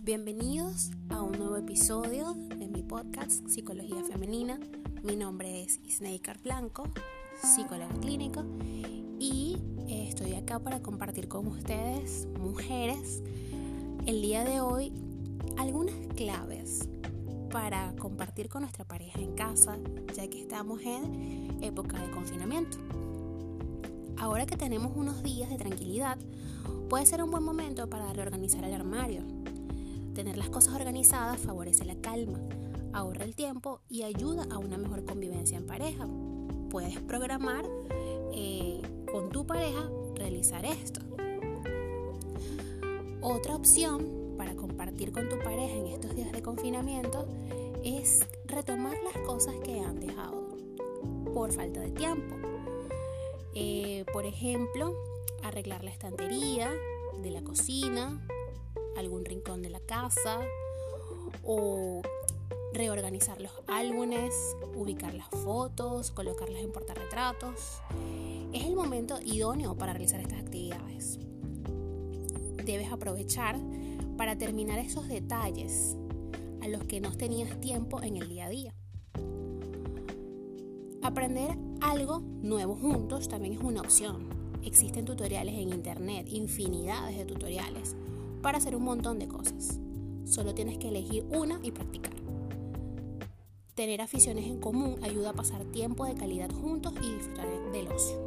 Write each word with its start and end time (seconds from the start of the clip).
Bienvenidos 0.00 0.92
a 1.10 1.20
un 1.20 1.32
nuevo 1.32 1.58
episodio 1.58 2.32
de 2.32 2.68
mi 2.68 2.82
podcast 2.82 3.46
Psicología 3.48 4.02
Femenina. 4.02 4.58
Mi 5.02 5.14
nombre 5.14 5.62
es 5.62 5.78
Isneikar 5.84 6.38
Blanco, 6.38 6.88
psicóloga 7.42 7.94
clínica, 8.00 8.46
y 9.18 9.58
eh, 9.88 10.06
estoy 10.08 10.36
acá 10.36 10.58
para 10.58 10.80
compartir 10.80 11.28
con 11.28 11.46
ustedes, 11.48 12.26
mujeres, 12.40 13.22
el 14.06 14.22
día 14.22 14.42
de 14.42 14.62
hoy 14.62 14.90
algunas 15.58 15.96
claves 16.16 16.88
para 17.50 17.94
compartir 17.96 18.48
con 18.48 18.62
nuestra 18.62 18.86
pareja 18.86 19.20
en 19.20 19.34
casa, 19.34 19.76
ya 20.16 20.28
que 20.28 20.40
estamos 20.40 20.80
en 20.80 21.58
época 21.60 22.00
de 22.00 22.10
confinamiento. 22.10 22.78
Ahora 24.16 24.46
que 24.46 24.56
tenemos 24.56 24.92
unos 24.96 25.22
días 25.22 25.50
de 25.50 25.58
tranquilidad, 25.58 26.16
puede 26.88 27.04
ser 27.04 27.22
un 27.22 27.30
buen 27.30 27.42
momento 27.42 27.90
para 27.90 28.10
reorganizar 28.14 28.64
el 28.64 28.72
armario. 28.72 29.41
Tener 30.14 30.36
las 30.36 30.50
cosas 30.50 30.74
organizadas 30.74 31.40
favorece 31.40 31.84
la 31.86 31.94
calma, 31.96 32.38
ahorra 32.92 33.24
el 33.24 33.34
tiempo 33.34 33.80
y 33.88 34.02
ayuda 34.02 34.46
a 34.50 34.58
una 34.58 34.76
mejor 34.76 35.04
convivencia 35.04 35.56
en 35.56 35.66
pareja. 35.66 36.06
Puedes 36.68 37.00
programar 37.00 37.64
eh, 38.32 38.82
con 39.10 39.30
tu 39.30 39.46
pareja 39.46 39.90
realizar 40.14 40.64
esto. 40.66 41.00
Otra 43.22 43.54
opción 43.54 44.34
para 44.36 44.54
compartir 44.54 45.12
con 45.12 45.28
tu 45.28 45.38
pareja 45.38 45.76
en 45.76 45.86
estos 45.86 46.14
días 46.14 46.32
de 46.32 46.42
confinamiento 46.42 47.26
es 47.82 48.20
retomar 48.46 48.96
las 49.04 49.22
cosas 49.24 49.54
que 49.64 49.80
han 49.80 49.98
dejado 49.98 50.48
por 51.32 51.52
falta 51.52 51.80
de 51.80 51.90
tiempo. 51.90 52.36
Eh, 53.54 54.04
por 54.12 54.26
ejemplo, 54.26 54.94
arreglar 55.42 55.84
la 55.84 55.90
estantería 55.90 56.70
de 57.22 57.30
la 57.30 57.42
cocina, 57.42 58.26
algún 58.96 59.24
rincón 59.24 59.62
de 59.62 59.70
la 59.70 59.80
casa 59.80 60.40
o 61.44 62.02
reorganizar 62.72 63.40
los 63.40 63.52
álbumes, 63.66 64.34
ubicar 64.74 65.14
las 65.14 65.28
fotos, 65.28 66.10
colocarlas 66.10 66.62
en 66.62 66.72
portarretratos. 66.72 67.80
Es 68.52 68.64
el 68.64 68.74
momento 68.74 69.18
idóneo 69.24 69.76
para 69.76 69.92
realizar 69.92 70.20
estas 70.20 70.40
actividades. 70.40 71.18
Debes 72.64 72.92
aprovechar 72.92 73.58
para 74.16 74.36
terminar 74.38 74.78
esos 74.78 75.08
detalles 75.08 75.96
a 76.62 76.68
los 76.68 76.84
que 76.84 77.00
no 77.00 77.12
tenías 77.12 77.60
tiempo 77.60 78.02
en 78.02 78.16
el 78.16 78.28
día 78.28 78.46
a 78.46 78.50
día. 78.50 78.74
Aprender 81.02 81.58
algo 81.80 82.20
nuevo 82.20 82.76
juntos 82.76 83.28
también 83.28 83.54
es 83.54 83.60
una 83.60 83.80
opción. 83.80 84.28
Existen 84.64 85.04
tutoriales 85.04 85.54
en 85.54 85.70
internet, 85.70 86.28
infinidades 86.30 87.18
de 87.18 87.24
tutoriales, 87.24 87.96
para 88.42 88.58
hacer 88.58 88.76
un 88.76 88.82
montón 88.82 89.18
de 89.18 89.28
cosas. 89.28 89.78
Solo 90.24 90.54
tienes 90.54 90.78
que 90.78 90.88
elegir 90.88 91.24
una 91.30 91.60
y 91.62 91.70
practicar. 91.70 92.12
Tener 93.74 94.02
aficiones 94.02 94.46
en 94.46 94.60
común 94.60 94.96
ayuda 95.02 95.30
a 95.30 95.32
pasar 95.32 95.64
tiempo 95.64 96.04
de 96.04 96.14
calidad 96.14 96.50
juntos 96.50 96.92
y 97.02 97.14
disfrutar 97.14 97.46
del 97.72 97.88
ocio. 97.88 98.20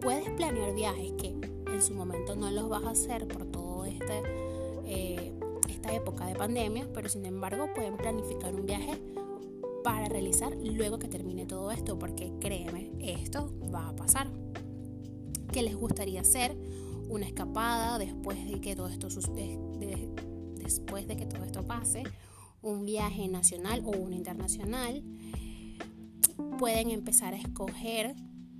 Puedes 0.00 0.30
planear 0.30 0.74
viajes 0.74 1.12
que 1.12 1.34
en 1.72 1.82
su 1.82 1.92
momento 1.92 2.36
no 2.36 2.50
los 2.50 2.68
vas 2.68 2.84
a 2.84 2.90
hacer 2.90 3.26
por 3.28 3.44
todo 3.46 3.84
este, 3.84 4.22
eh, 4.84 5.32
esta 5.68 5.94
época 5.94 6.26
de 6.26 6.34
pandemia, 6.34 6.88
pero 6.94 7.08
sin 7.08 7.26
embargo 7.26 7.68
pueden 7.74 7.96
planificar 7.96 8.54
un 8.54 8.66
viaje 8.66 8.98
para 9.82 10.08
realizar 10.08 10.56
luego 10.56 10.98
que 10.98 11.08
termine 11.08 11.46
todo 11.46 11.70
esto, 11.70 11.98
porque 11.98 12.32
créeme, 12.40 12.90
esto 13.00 13.52
va 13.72 13.88
a 13.88 13.96
pasar. 13.96 14.28
¿Qué 15.52 15.62
les 15.62 15.76
gustaría 15.76 16.22
hacer? 16.22 16.56
Una 17.08 17.26
escapada 17.26 17.98
después 17.98 18.44
de 18.46 18.60
que 18.60 18.74
todo 18.74 18.88
esto 18.88 19.08
de, 19.08 20.08
después 20.56 21.06
de 21.06 21.16
que 21.16 21.26
todo 21.26 21.44
esto 21.44 21.66
pase, 21.66 22.02
un 22.62 22.84
viaje 22.84 23.28
nacional 23.28 23.82
o 23.84 23.90
uno 23.90 24.14
internacional. 24.14 25.02
Pueden 26.58 26.90
empezar 26.90 27.34
a 27.34 27.38
escoger 27.38 28.14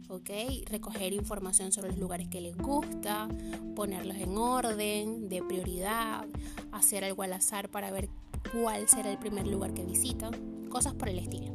¿ok? 0.08 0.30
Recoger 0.66 1.12
información 1.12 1.72
sobre 1.72 1.90
los 1.90 1.98
lugares 1.98 2.28
que 2.28 2.40
les 2.40 2.56
gusta, 2.56 3.28
ponerlos 3.74 4.16
en 4.16 4.36
orden, 4.36 5.28
de 5.28 5.42
prioridad, 5.42 6.26
hacer 6.72 7.04
algo 7.04 7.22
al 7.22 7.32
azar 7.32 7.68
para 7.70 7.90
ver 7.90 8.08
cuál 8.52 8.88
será 8.88 9.10
el 9.10 9.18
primer 9.18 9.46
lugar 9.46 9.74
que 9.74 9.84
visitan 9.84 10.68
cosas 10.68 10.94
por 10.94 11.08
el 11.08 11.18
estilo. 11.18 11.54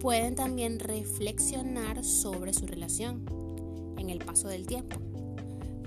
Pueden 0.00 0.34
también 0.34 0.78
reflexionar 0.80 2.04
sobre 2.04 2.52
su 2.52 2.66
relación 2.66 3.24
en 3.96 4.10
el 4.10 4.18
paso 4.18 4.48
del 4.48 4.66
tiempo. 4.66 4.96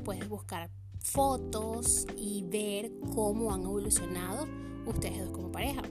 Puedes 0.03 0.27
buscar 0.27 0.69
fotos 0.99 2.05
y 2.17 2.43
ver 2.43 2.91
cómo 3.13 3.53
han 3.53 3.63
evolucionado 3.63 4.47
ustedes 4.85 5.19
dos 5.19 5.31
como 5.31 5.51
pareja. 5.51 5.81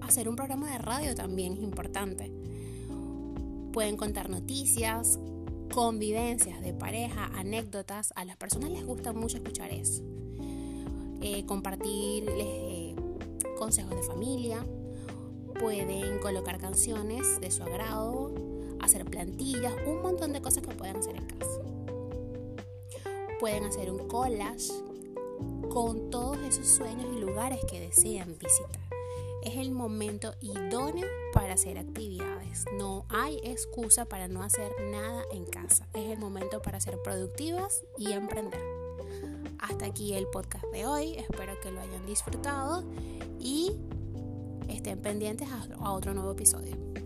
Hacer 0.00 0.28
un 0.28 0.36
programa 0.36 0.70
de 0.70 0.78
radio 0.78 1.14
también 1.14 1.54
es 1.54 1.60
importante. 1.60 2.32
Pueden 3.72 3.96
contar 3.96 4.28
noticias, 4.28 5.18
convivencias 5.72 6.60
de 6.60 6.72
pareja, 6.72 7.30
anécdotas. 7.34 8.12
A 8.16 8.24
las 8.24 8.36
personas 8.36 8.70
les 8.70 8.84
gusta 8.84 9.12
mucho 9.12 9.38
escuchar 9.38 9.72
eso. 9.72 10.02
Eh, 11.20 11.44
compartirles 11.46 12.34
eh, 12.38 12.94
consejos 13.58 13.96
de 13.96 14.02
familia, 14.02 14.64
pueden 15.58 16.18
colocar 16.18 16.58
canciones 16.58 17.40
de 17.40 17.50
su 17.50 17.62
agrado, 17.62 18.32
hacer 18.84 19.04
plantillas, 19.04 19.74
un 19.86 20.02
montón 20.02 20.32
de 20.32 20.42
cosas 20.42 20.62
que 20.62 20.74
pueden 20.74 20.96
hacer 20.96 21.16
en 21.16 21.26
casa. 21.26 21.60
Pueden 23.40 23.64
hacer 23.64 23.90
un 23.90 24.06
collage 24.08 24.72
con 25.70 26.10
todos 26.10 26.38
esos 26.38 26.66
sueños 26.68 27.06
y 27.14 27.20
lugares 27.20 27.60
que 27.68 27.80
desean 27.80 28.36
visitar. 28.38 28.80
Es 29.42 29.56
el 29.56 29.72
momento 29.72 30.34
idóneo 30.40 31.06
para 31.32 31.54
hacer 31.54 31.78
actividades. 31.78 32.64
No 32.78 33.04
hay 33.10 33.40
excusa 33.42 34.06
para 34.06 34.28
no 34.28 34.42
hacer 34.42 34.72
nada 34.90 35.22
en 35.32 35.44
casa. 35.44 35.86
Es 35.92 36.10
el 36.10 36.18
momento 36.18 36.62
para 36.62 36.80
ser 36.80 37.02
productivas 37.02 37.82
y 37.98 38.12
emprender. 38.12 38.62
Hasta 39.58 39.86
aquí 39.86 40.14
el 40.14 40.26
podcast 40.28 40.64
de 40.72 40.86
hoy. 40.86 41.16
Espero 41.16 41.60
que 41.60 41.70
lo 41.70 41.80
hayan 41.80 42.06
disfrutado 42.06 42.84
y 43.38 43.72
estén 44.68 45.00
pendientes 45.02 45.48
a 45.50 45.92
otro 45.92 46.14
nuevo 46.14 46.32
episodio. 46.32 47.03